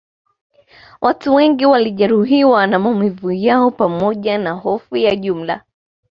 [1.01, 5.63] Watu wengi walijeruhiwa na maumivu yao pamoja na hofu ya jumla